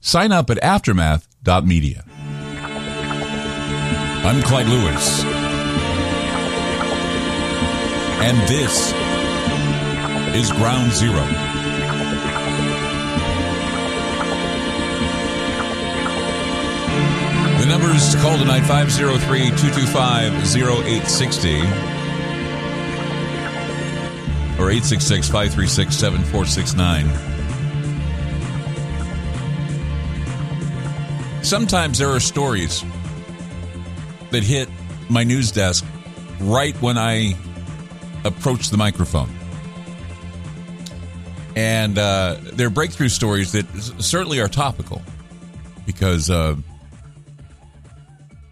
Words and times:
sign 0.00 0.32
up 0.32 0.50
at 0.50 0.58
aftermath.media. 0.58 2.04
I'm 4.22 4.42
Clyde 4.42 4.66
Lewis, 4.66 5.24
and 8.22 8.36
this 8.48 8.92
is 10.34 10.52
Ground 10.52 10.92
Zero. 10.92 11.24
The 17.60 17.66
numbers 17.66 18.14
call 18.16 18.38
tonight 18.38 18.62
503 18.62 19.38
225 19.50 20.32
0860 20.56 21.56
or 24.60 24.70
866 24.70 25.28
536 25.28 25.96
7469. 25.96 27.39
Sometimes 31.50 31.98
there 31.98 32.10
are 32.10 32.20
stories 32.20 32.84
that 34.30 34.44
hit 34.44 34.68
my 35.08 35.24
news 35.24 35.50
desk 35.50 35.84
right 36.38 36.80
when 36.80 36.96
I 36.96 37.36
approach 38.22 38.70
the 38.70 38.76
microphone. 38.76 39.28
And 41.56 41.98
uh, 41.98 42.36
they're 42.52 42.70
breakthrough 42.70 43.08
stories 43.08 43.50
that 43.50 43.66
certainly 43.98 44.38
are 44.38 44.46
topical 44.46 45.02
because 45.86 46.30
uh, 46.30 46.54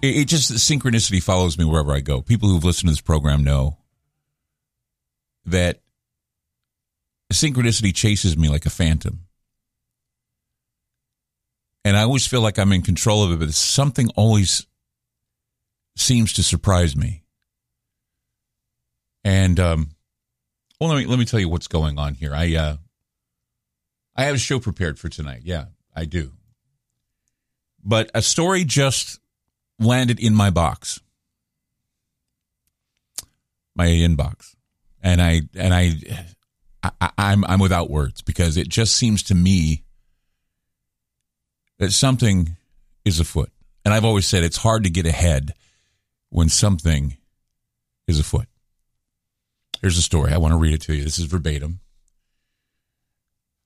it, 0.00 0.16
it 0.18 0.28
just 0.28 0.52
synchronicity 0.52 1.20
follows 1.20 1.58
me 1.58 1.64
wherever 1.64 1.92
I 1.92 1.98
go. 1.98 2.22
People 2.22 2.48
who've 2.48 2.62
listened 2.62 2.90
to 2.90 2.92
this 2.92 3.00
program 3.00 3.42
know 3.42 3.76
that 5.46 5.80
synchronicity 7.32 7.92
chases 7.92 8.38
me 8.38 8.48
like 8.48 8.66
a 8.66 8.70
phantom. 8.70 9.24
And 11.84 11.96
I 11.96 12.02
always 12.02 12.26
feel 12.26 12.40
like 12.40 12.58
I'm 12.58 12.72
in 12.72 12.82
control 12.82 13.22
of 13.24 13.32
it, 13.32 13.38
but 13.38 13.52
something 13.52 14.08
always 14.16 14.66
seems 15.96 16.32
to 16.34 16.42
surprise 16.42 16.96
me. 16.96 17.22
And 19.22 19.60
um, 19.60 19.90
well, 20.80 20.90
let 20.90 20.98
me 20.98 21.06
let 21.06 21.18
me 21.18 21.24
tell 21.24 21.40
you 21.40 21.48
what's 21.48 21.68
going 21.68 21.98
on 21.98 22.14
here. 22.14 22.34
I 22.34 22.54
uh, 22.54 22.76
I 24.16 24.24
have 24.24 24.34
a 24.34 24.38
show 24.38 24.58
prepared 24.58 24.98
for 24.98 25.08
tonight. 25.08 25.42
Yeah, 25.44 25.66
I 25.94 26.04
do. 26.04 26.32
But 27.82 28.10
a 28.14 28.22
story 28.22 28.64
just 28.64 29.20
landed 29.78 30.20
in 30.20 30.34
my 30.34 30.50
box, 30.50 31.00
my 33.74 33.86
inbox, 33.86 34.54
and 35.02 35.20
I 35.20 35.42
and 35.54 35.74
I, 35.74 35.92
I 36.82 37.10
I'm 37.16 37.44
I'm 37.44 37.60
without 37.60 37.90
words 37.90 38.22
because 38.22 38.56
it 38.56 38.68
just 38.68 38.96
seems 38.96 39.22
to 39.24 39.34
me 39.34 39.84
that 41.78 41.92
something 41.92 42.56
is 43.04 43.20
afoot. 43.20 43.50
And 43.84 43.92
I've 43.92 44.04
always 44.04 44.26
said 44.26 44.44
it's 44.44 44.58
hard 44.58 44.84
to 44.84 44.90
get 44.90 45.06
ahead 45.06 45.54
when 46.30 46.48
something 46.48 47.16
is 48.08 48.18
afoot. 48.18 48.46
Here's 49.80 49.98
a 49.98 50.02
story. 50.02 50.32
I 50.32 50.38
want 50.38 50.52
to 50.52 50.58
read 50.58 50.74
it 50.74 50.80
to 50.82 50.94
you. 50.94 51.04
This 51.04 51.18
is 51.18 51.26
verbatim. 51.26 51.80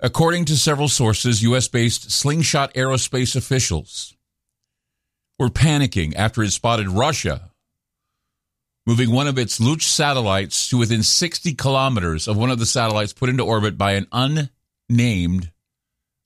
According 0.00 0.44
to 0.46 0.56
several 0.56 0.88
sources, 0.88 1.42
U.S. 1.42 1.68
based 1.68 2.10
Slingshot 2.10 2.74
Aerospace 2.74 3.36
officials 3.36 4.14
were 5.38 5.48
panicking 5.48 6.14
after 6.14 6.42
it 6.42 6.50
spotted 6.50 6.88
Russia 6.88 7.50
moving 8.88 9.10
one 9.10 9.28
of 9.28 9.38
its 9.38 9.58
Luch 9.58 9.82
satellites 9.82 10.70
to 10.70 10.78
within 10.78 11.02
60 11.02 11.52
kilometers 11.52 12.26
of 12.26 12.38
one 12.38 12.50
of 12.50 12.58
the 12.58 12.64
satellites 12.64 13.12
put 13.12 13.28
into 13.28 13.44
orbit 13.44 13.76
by 13.76 13.92
an 13.92 14.06
unnamed 14.90 15.52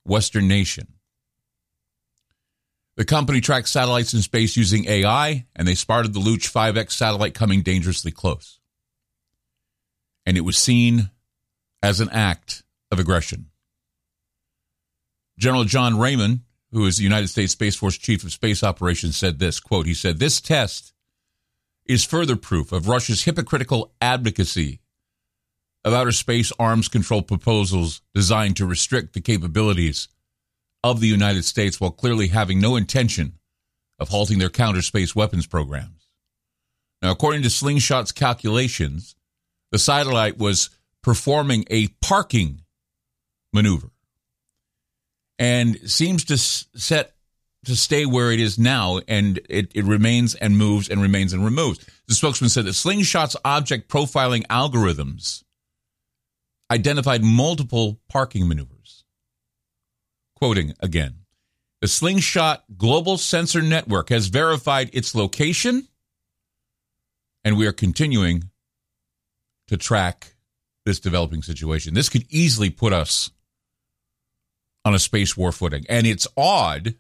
Western 0.05 0.47
nation. 0.47 0.87
The 3.03 3.07
company 3.07 3.41
tracks 3.41 3.73
satellites 3.73 4.15
in 4.15 4.23
space 4.23 4.57
using 4.57 4.87
AI, 4.87 5.45
and 5.57 5.67
they 5.67 5.75
spotted 5.75 6.15
the 6.15 6.21
Luch 6.21 6.49
5X 6.53 6.93
satellite 6.93 7.35
coming 7.35 7.63
dangerously 7.63 8.13
close. 8.13 8.61
And 10.25 10.37
it 10.37 10.43
was 10.43 10.57
seen 10.57 11.11
as 11.83 11.99
an 11.99 12.11
act 12.11 12.63
of 12.93 13.01
aggression. 13.01 13.47
General 15.37 15.65
John 15.65 15.99
Raymond, 15.99 16.43
who 16.71 16.87
is 16.87 16.97
the 16.99 17.03
United 17.03 17.27
States 17.27 17.55
Space 17.55 17.75
Force 17.75 17.99
Chief 17.99 18.23
of 18.23 18.31
Space 18.31 18.63
Operations, 18.63 19.17
said 19.17 19.41
this 19.41 19.59
quote, 19.59 19.87
he 19.87 19.95
said, 19.95 20.21
This 20.21 20.41
test 20.41 20.93
is 21.85 22.05
further 22.05 22.37
proof 22.37 22.71
of 22.71 22.87
Russia's 22.87 23.25
hypocritical 23.25 23.93
advocacy 24.01 24.79
of 25.85 25.93
outer 25.93 26.13
space 26.13 26.53
arms 26.57 26.87
control 26.87 27.23
proposals 27.23 28.01
designed 28.15 28.57
to 28.59 28.65
restrict 28.65 29.13
the 29.13 29.21
capabilities 29.21 30.07
of 30.85 31.01
the 31.01 31.09
United 31.09 31.45
States 31.45 31.81
while 31.81 31.91
clearly 31.91 32.29
having 32.29 32.61
no 32.61 32.77
intention 32.77 33.39
of 33.99 34.09
halting 34.09 34.39
their 34.39 34.51
counter 34.51 34.83
space 34.83 35.15
weapons 35.15 35.47
programs. 35.47 36.09
Now, 37.01 37.11
according 37.11 37.43
to 37.43 37.51
Slingshot's 37.51 38.13
calculations, 38.13 39.17
the 39.71 39.79
satellite 39.79 40.39
was 40.39 40.71
performing 41.03 41.65
a 41.71 41.89
parking 42.01 42.63
maneuver 43.53 43.91
and 45.39 45.79
seems 45.91 46.25
to 46.27 46.37
set 46.39 47.15
to 47.65 47.77
stay 47.77 48.07
where 48.07 48.33
it 48.33 48.41
is 48.41 48.59
now, 48.59 49.01
and 49.07 49.41
it, 49.49 49.71
it 49.75 49.85
remains 49.85 50.35
and 50.35 50.57
moves 50.57 50.89
and 50.89 51.01
remains 51.01 51.33
and 51.33 51.45
removes. 51.45 51.85
The 52.09 52.15
spokesman 52.15 52.51
said 52.51 52.65
that 52.65 52.75
Slingshot's 52.75 53.37
object 53.45 53.89
profiling 53.89 54.45
algorithms 54.49 55.45
identified 56.71 57.23
multiple 57.23 58.01
parking 58.09 58.49
maneuvers. 58.49 58.82
Quoting 60.43 60.75
again 60.81 61.19
The 61.83 61.87
Slingshot 61.87 62.65
Global 62.77 63.17
Sensor 63.17 63.63
Network 63.63 64.09
has 64.09 64.27
verified 64.27 64.91
its 64.93 65.15
location, 65.15 65.87
and 67.45 67.57
we 67.57 67.65
are 67.69 67.73
continuing 67.73 68.51
to 69.69 69.77
track 69.77 70.35
this 70.85 70.99
developing 70.99 71.43
situation. 71.43 71.95
This 71.95 72.09
could 72.09 72.27
easily 72.29 72.71
put 72.71 72.93
us 72.93 73.31
on 74.85 74.97
a 74.97 74.99
space 74.99 75.37
war 75.37 75.53
footing. 75.53 75.87
And 75.89 76.09
it's 76.09 76.27
odd 76.37 76.97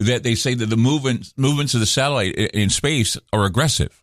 that 0.00 0.22
they 0.22 0.36
say 0.36 0.54
that 0.54 0.70
the 0.70 0.76
movement, 0.78 1.34
movements 1.36 1.74
of 1.74 1.80
the 1.80 1.86
satellite 1.86 2.34
in 2.34 2.70
space 2.70 3.18
are 3.30 3.44
aggressive. 3.44 4.02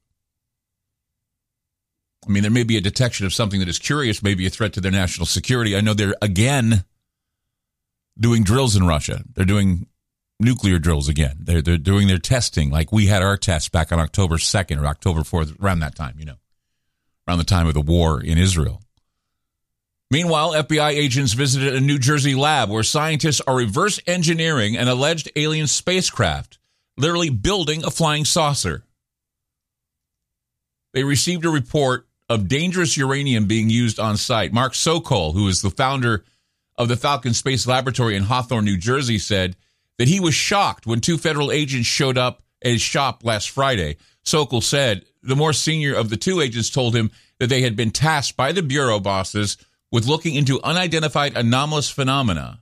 I 2.27 2.29
mean, 2.29 2.43
there 2.43 2.51
may 2.51 2.63
be 2.63 2.77
a 2.77 2.81
detection 2.81 3.25
of 3.25 3.33
something 3.33 3.59
that 3.59 3.69
is 3.69 3.79
curious, 3.79 4.21
maybe 4.21 4.45
a 4.45 4.51
threat 4.51 4.73
to 4.73 4.81
their 4.81 4.91
national 4.91 5.25
security. 5.25 5.75
I 5.75 5.81
know 5.81 5.95
they're 5.95 6.13
again 6.21 6.85
doing 8.19 8.43
drills 8.43 8.75
in 8.75 8.87
Russia. 8.87 9.23
They're 9.33 9.45
doing 9.45 9.87
nuclear 10.39 10.79
drills 10.79 11.09
again. 11.09 11.37
They're, 11.39 11.61
they're 11.61 11.77
doing 11.77 12.07
their 12.07 12.17
testing 12.17 12.69
like 12.69 12.91
we 12.91 13.07
had 13.07 13.21
our 13.21 13.37
tests 13.37 13.69
back 13.69 13.91
on 13.91 13.99
October 13.99 14.35
2nd 14.35 14.81
or 14.81 14.85
October 14.85 15.21
4th, 15.21 15.61
around 15.61 15.79
that 15.79 15.95
time, 15.95 16.15
you 16.17 16.25
know, 16.25 16.37
around 17.27 17.39
the 17.39 17.43
time 17.45 17.67
of 17.67 17.73
the 17.73 17.81
war 17.81 18.21
in 18.21 18.37
Israel. 18.37 18.81
Meanwhile, 20.11 20.53
FBI 20.53 20.91
agents 20.91 21.33
visited 21.33 21.75
a 21.75 21.81
New 21.81 21.97
Jersey 21.97 22.35
lab 22.35 22.69
where 22.69 22.83
scientists 22.83 23.41
are 23.41 23.55
reverse 23.55 23.99
engineering 24.05 24.77
an 24.77 24.87
alleged 24.87 25.31
alien 25.35 25.67
spacecraft, 25.67 26.59
literally 26.95 27.29
building 27.29 27.83
a 27.83 27.89
flying 27.89 28.23
saucer. 28.23 28.83
They 30.93 31.03
received 31.03 31.43
a 31.43 31.49
report 31.49 32.07
of 32.29 32.47
dangerous 32.47 32.95
uranium 32.95 33.47
being 33.47 33.69
used 33.69 33.99
on 33.99 34.17
site. 34.17 34.53
Mark 34.53 34.73
Sokol, 34.73 35.33
who 35.33 35.47
is 35.47 35.61
the 35.61 35.69
founder 35.69 36.23
of 36.77 36.87
the 36.87 36.97
Falcon 36.97 37.33
Space 37.33 37.67
Laboratory 37.67 38.15
in 38.15 38.23
Hawthorne, 38.23 38.65
New 38.65 38.77
Jersey, 38.77 39.17
said 39.17 39.55
that 39.97 40.07
he 40.07 40.19
was 40.19 40.33
shocked 40.33 40.85
when 40.85 40.99
two 40.99 41.17
federal 41.17 41.51
agents 41.51 41.87
showed 41.87 42.17
up 42.17 42.41
at 42.63 42.71
his 42.71 42.81
shop 42.81 43.23
last 43.23 43.49
Friday. 43.49 43.97
Sokol 44.23 44.61
said 44.61 45.05
the 45.23 45.35
more 45.35 45.53
senior 45.53 45.95
of 45.95 46.09
the 46.09 46.17
two 46.17 46.41
agents 46.41 46.69
told 46.69 46.95
him 46.95 47.11
that 47.39 47.47
they 47.47 47.61
had 47.61 47.75
been 47.75 47.91
tasked 47.91 48.37
by 48.37 48.51
the 48.51 48.63
bureau 48.63 48.99
bosses 48.99 49.57
with 49.91 50.07
looking 50.07 50.35
into 50.35 50.61
unidentified 50.63 51.37
anomalous 51.37 51.89
phenomena, 51.89 52.61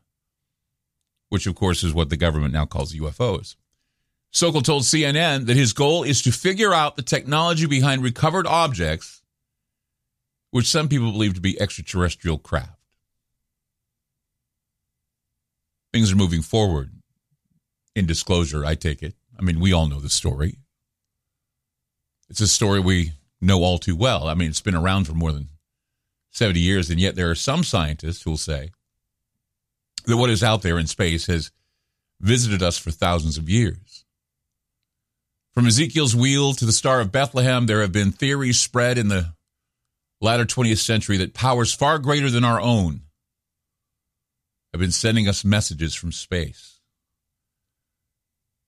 which 1.30 1.48
of 1.48 1.56
course 1.56 1.84
is 1.84 1.94
what 1.94 2.10
the 2.10 2.18
government 2.18 2.54
now 2.54 2.66
calls 2.66 2.94
UFOs. 2.94 3.56
Sokol 4.32 4.62
told 4.62 4.84
CNN 4.84 5.46
that 5.46 5.56
his 5.56 5.74
goal 5.74 6.04
is 6.04 6.22
to 6.24 6.32
figure 6.32 6.74
out 6.74 6.96
the 6.96 7.04
technology 7.04 7.68
behind 7.68 8.02
recovered 8.02 8.48
objects, 8.48 9.22
which 10.52 10.68
some 10.68 10.90
people 10.90 11.12
believe 11.12 11.36
to 11.36 11.42
be 11.42 11.60
extraterrestrial 11.62 12.40
craft. 12.40 12.83
Things 15.94 16.12
are 16.12 16.18
moving 16.18 16.42
forward 16.42 16.90
in 17.96 18.08
disclosure, 18.08 18.66
I 18.66 18.76
take 18.76 19.04
it. 19.04 19.14
I 19.38 19.44
mean, 19.44 19.60
we 19.60 19.72
all 19.72 19.88
know 19.88 20.00
the 20.00 20.10
story. 20.10 20.58
It's 22.30 22.42
a 22.42 22.48
story 22.48 22.80
we 22.80 23.12
know 23.40 23.62
all 23.62 23.78
too 23.78 23.96
well. 23.96 24.28
I 24.28 24.34
mean, 24.34 24.50
it's 24.50 24.62
been 24.62 24.76
around 24.76 25.06
for 25.06 25.14
more 25.14 25.32
than 25.32 25.50
70 26.32 26.60
years, 26.60 26.90
and 26.90 27.00
yet 27.00 27.16
there 27.16 27.30
are 27.30 27.36
some 27.36 27.64
scientists 27.64 28.24
who 28.24 28.32
will 28.32 28.38
say 28.38 28.72
that 30.06 30.18
what 30.18 30.32
is 30.32 30.44
out 30.44 30.64
there 30.64 30.80
in 30.80 30.88
space 30.88 31.28
has 31.28 31.52
visited 32.20 32.64
us 32.64 32.78
for 32.78 32.90
thousands 32.90 33.38
of 33.38 33.50
years. 33.50 34.06
From 35.54 35.68
Ezekiel's 35.68 36.16
wheel 36.16 36.54
to 36.54 36.66
the 36.66 36.72
Star 36.72 37.00
of 37.00 37.12
Bethlehem, 37.12 37.68
there 37.68 37.82
have 37.82 37.92
been 37.92 38.12
theories 38.12 38.60
spread 38.60 38.98
in 38.98 39.10
the 39.10 39.34
latter 40.20 40.46
20th 40.46 40.80
century 40.80 41.18
that 41.18 41.36
powers 41.36 41.74
far 41.74 42.00
greater 42.00 42.32
than 42.32 42.44
our 42.44 42.60
own 42.60 43.02
have 44.74 44.80
been 44.80 44.92
sending 44.92 45.28
us 45.28 45.46
messages 45.46 45.94
from 45.94 46.12
space. 46.12 46.80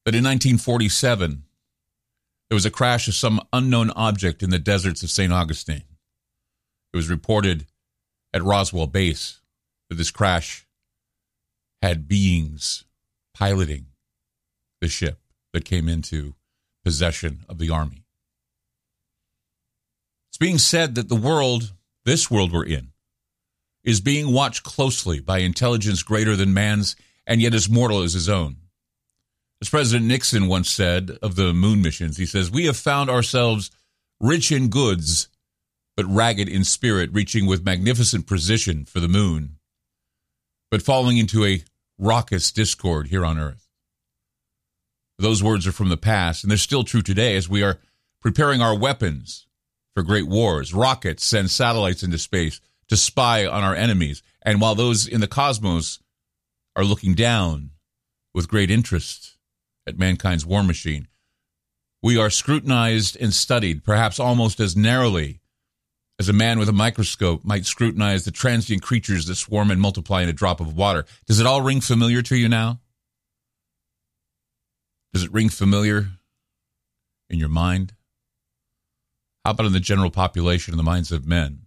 But 0.03 0.13
in 0.13 0.23
1947, 0.23 1.43
there 2.49 2.55
was 2.55 2.65
a 2.65 2.71
crash 2.71 3.07
of 3.07 3.15
some 3.15 3.41
unknown 3.51 3.89
object 3.91 4.43
in 4.43 4.51
the 4.51 4.59
deserts 4.59 5.01
of 5.01 5.09
St. 5.09 5.33
Augustine. 5.33 5.83
It 6.93 6.95
was 6.95 7.09
reported 7.09 7.65
at 8.33 8.43
Roswell 8.43 8.87
Base 8.87 9.41
that 9.89 9.95
this 9.95 10.11
crash 10.11 10.67
had 11.81 12.07
beings 12.07 12.85
piloting 13.33 13.87
the 14.79 14.87
ship 14.87 15.19
that 15.53 15.65
came 15.65 15.89
into 15.89 16.35
possession 16.83 17.45
of 17.49 17.57
the 17.57 17.71
Army. 17.71 18.05
It's 20.29 20.37
being 20.37 20.59
said 20.59 20.95
that 20.95 21.09
the 21.09 21.15
world, 21.15 21.73
this 22.03 22.29
world 22.29 22.53
we're 22.53 22.65
in, 22.65 22.89
is 23.85 24.01
being 24.01 24.33
watched 24.33 24.63
closely 24.63 25.19
by 25.19 25.37
intelligence 25.37 26.03
greater 26.03 26.35
than 26.35 26.53
man's 26.53 26.95
and 27.25 27.41
yet 27.41 27.53
as 27.53 27.69
mortal 27.69 28.01
as 28.01 28.13
his 28.13 28.27
own. 28.27 28.57
As 29.61 29.69
President 29.69 30.05
Nixon 30.05 30.47
once 30.47 30.69
said 30.69 31.17
of 31.21 31.35
the 31.35 31.53
moon 31.53 31.81
missions, 31.81 32.17
he 32.17 32.25
says, 32.25 32.51
We 32.51 32.65
have 32.65 32.75
found 32.75 33.09
ourselves 33.09 33.71
rich 34.19 34.51
in 34.51 34.69
goods, 34.69 35.29
but 35.95 36.05
ragged 36.07 36.49
in 36.49 36.63
spirit, 36.63 37.11
reaching 37.13 37.45
with 37.45 37.63
magnificent 37.63 38.27
precision 38.27 38.85
for 38.85 38.99
the 38.99 39.07
moon, 39.07 39.57
but 40.69 40.81
falling 40.81 41.17
into 41.17 41.45
a 41.45 41.63
raucous 41.97 42.51
discord 42.51 43.07
here 43.07 43.25
on 43.25 43.39
earth. 43.39 43.69
Those 45.17 45.41
words 45.41 45.65
are 45.65 45.71
from 45.71 45.89
the 45.89 45.95
past, 45.95 46.43
and 46.43 46.51
they're 46.51 46.57
still 46.57 46.83
true 46.83 47.01
today 47.01 47.37
as 47.37 47.47
we 47.47 47.63
are 47.63 47.79
preparing 48.19 48.61
our 48.61 48.77
weapons 48.77 49.47
for 49.93 50.03
great 50.03 50.27
wars. 50.27 50.73
Rockets 50.73 51.23
send 51.23 51.49
satellites 51.49 52.03
into 52.03 52.17
space 52.17 52.59
to 52.89 52.97
spy 52.97 53.45
on 53.45 53.63
our 53.63 53.75
enemies. 53.75 54.21
And 54.41 54.61
while 54.61 54.75
those 54.75 55.07
in 55.07 55.21
the 55.21 55.27
cosmos 55.27 55.99
are 56.75 56.83
looking 56.83 57.13
down 57.13 57.71
with 58.33 58.47
great 58.47 58.69
interest 58.69 59.37
at 59.87 59.97
mankind's 59.97 60.45
war 60.45 60.63
machine, 60.63 61.07
we 62.03 62.17
are 62.17 62.29
scrutinized 62.29 63.17
and 63.19 63.33
studied, 63.33 63.83
perhaps 63.83 64.19
almost 64.19 64.59
as 64.59 64.75
narrowly 64.75 65.41
as 66.19 66.29
a 66.29 66.33
man 66.33 66.59
with 66.59 66.69
a 66.69 66.73
microscope 66.73 67.43
might 67.43 67.65
scrutinize 67.65 68.23
the 68.23 68.31
transient 68.31 68.81
creatures 68.81 69.25
that 69.25 69.35
swarm 69.35 69.71
and 69.71 69.81
multiply 69.81 70.21
in 70.21 70.29
a 70.29 70.33
drop 70.33 70.59
of 70.59 70.75
water. 70.75 71.05
Does 71.25 71.39
it 71.39 71.45
all 71.45 71.61
ring 71.61 71.81
familiar 71.81 72.21
to 72.21 72.37
you 72.37 72.47
now? 72.47 72.79
Does 75.13 75.23
it 75.23 75.33
ring 75.33 75.49
familiar 75.49 76.09
in 77.29 77.39
your 77.39 77.49
mind? 77.49 77.93
How 79.43 79.51
about 79.51 79.67
in 79.67 79.73
the 79.73 79.79
general 79.79 80.11
population, 80.11 80.73
in 80.73 80.77
the 80.77 80.83
minds 80.83 81.11
of 81.11 81.25
men? 81.25 81.64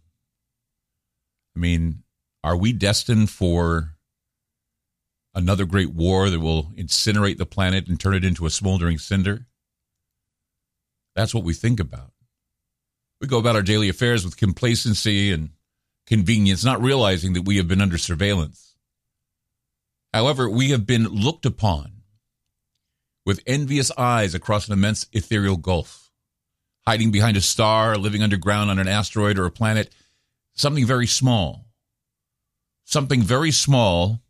I 1.58 1.60
mean, 1.60 2.04
are 2.44 2.56
we 2.56 2.72
destined 2.72 3.30
for 3.30 3.96
another 5.34 5.64
great 5.64 5.90
war 5.92 6.30
that 6.30 6.38
will 6.38 6.70
incinerate 6.76 7.36
the 7.36 7.46
planet 7.46 7.88
and 7.88 7.98
turn 7.98 8.14
it 8.14 8.24
into 8.24 8.46
a 8.46 8.50
smoldering 8.50 8.96
cinder? 8.96 9.48
That's 11.16 11.34
what 11.34 11.42
we 11.42 11.54
think 11.54 11.80
about. 11.80 12.12
We 13.20 13.26
go 13.26 13.38
about 13.38 13.56
our 13.56 13.62
daily 13.62 13.88
affairs 13.88 14.24
with 14.24 14.36
complacency 14.36 15.32
and 15.32 15.50
convenience, 16.06 16.64
not 16.64 16.80
realizing 16.80 17.32
that 17.32 17.42
we 17.42 17.56
have 17.56 17.66
been 17.66 17.80
under 17.80 17.98
surveillance. 17.98 18.76
However, 20.14 20.48
we 20.48 20.70
have 20.70 20.86
been 20.86 21.08
looked 21.08 21.44
upon 21.44 22.02
with 23.26 23.42
envious 23.48 23.90
eyes 23.98 24.32
across 24.32 24.68
an 24.68 24.74
immense 24.74 25.06
ethereal 25.12 25.56
gulf, 25.56 26.12
hiding 26.86 27.10
behind 27.10 27.36
a 27.36 27.40
star, 27.40 27.98
living 27.98 28.22
underground 28.22 28.70
on 28.70 28.78
an 28.78 28.86
asteroid 28.86 29.40
or 29.40 29.44
a 29.44 29.50
planet 29.50 29.92
something 30.58 30.84
very 30.84 31.06
small. 31.06 31.66
Something 32.84 33.22
very 33.22 33.50
small 33.50 34.22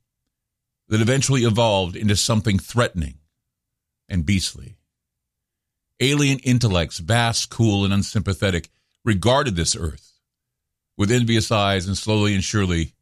that 0.88 1.00
eventually 1.00 1.44
evolved 1.44 1.96
into 1.96 2.16
something 2.16 2.58
threatening 2.58 3.19
and 4.08 4.25
beastly. 4.25 4.76
Alien 6.00 6.38
intellects, 6.40 6.98
vast, 6.98 7.50
cool, 7.50 7.84
and 7.84 7.92
unsympathetic, 7.92 8.70
regarded 9.04 9.56
this 9.56 9.76
earth 9.76 10.12
with 10.96 11.10
envious 11.10 11.52
eyes, 11.52 11.86
and 11.86 11.96
slowly 11.96 12.34
and 12.34 12.42
surely 12.42 12.94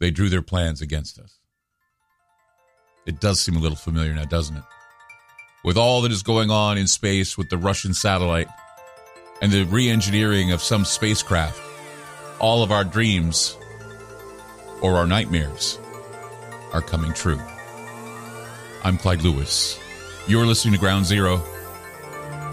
they 0.00 0.10
drew 0.10 0.28
their 0.28 0.42
plans 0.42 0.80
against 0.80 1.18
us. 1.18 1.38
It 3.06 3.20
does 3.20 3.40
seem 3.40 3.56
a 3.56 3.60
little 3.60 3.76
familiar 3.76 4.12
now, 4.12 4.24
doesn't 4.24 4.56
it? 4.56 4.64
With 5.64 5.76
all 5.76 6.02
that 6.02 6.12
is 6.12 6.22
going 6.22 6.50
on 6.50 6.76
in 6.76 6.86
space 6.86 7.38
with 7.38 7.48
the 7.48 7.58
Russian 7.58 7.94
satellite 7.94 8.48
and 9.40 9.52
the 9.52 9.64
re 9.64 9.88
engineering 9.88 10.52
of 10.52 10.62
some 10.62 10.84
spacecraft, 10.84 11.60
all 12.38 12.62
of 12.62 12.70
our 12.70 12.84
dreams 12.84 13.56
or 14.80 14.96
our 14.96 15.06
nightmares 15.06 15.78
are 16.72 16.82
coming 16.82 17.12
true. 17.12 17.40
I'm 18.84 18.98
Clyde 18.98 19.22
Lewis. 19.22 19.78
You're 20.28 20.46
listening 20.46 20.74
to 20.74 20.80
Ground 20.80 21.06
Zero, 21.06 21.42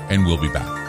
and 0.10 0.26
we'll 0.26 0.38
be 0.38 0.50
back. 0.50 0.84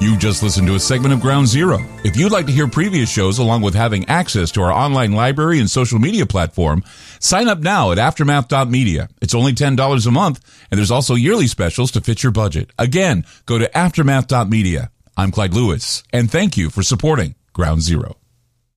You 0.00 0.16
just 0.16 0.42
listened 0.42 0.66
to 0.66 0.74
a 0.74 0.80
segment 0.80 1.14
of 1.14 1.20
Ground 1.20 1.46
Zero. 1.46 1.78
If 2.04 2.16
you'd 2.16 2.32
like 2.32 2.46
to 2.46 2.52
hear 2.52 2.66
previous 2.66 3.10
shows 3.10 3.38
along 3.38 3.62
with 3.62 3.74
having 3.74 4.08
access 4.08 4.50
to 4.52 4.62
our 4.62 4.72
online 4.72 5.12
library 5.12 5.60
and 5.60 5.70
social 5.70 5.98
media 5.98 6.26
platform, 6.26 6.82
sign 7.20 7.48
up 7.48 7.60
now 7.60 7.92
at 7.92 7.98
aftermath.media. 7.98 9.08
It's 9.22 9.34
only 9.34 9.52
$10 9.52 10.06
a 10.06 10.10
month, 10.10 10.66
and 10.70 10.78
there's 10.78 10.90
also 10.90 11.14
yearly 11.14 11.46
specials 11.46 11.92
to 11.92 12.00
fit 12.00 12.22
your 12.22 12.32
budget. 12.32 12.70
Again, 12.78 13.24
go 13.46 13.58
to 13.58 13.70
aftermath.media. 13.76 14.90
I'm 15.16 15.30
Clyde 15.30 15.54
Lewis, 15.54 16.02
and 16.12 16.30
thank 16.30 16.56
you 16.56 16.70
for 16.70 16.82
supporting 16.82 17.36
Ground 17.52 17.82
Zero. 17.82 18.16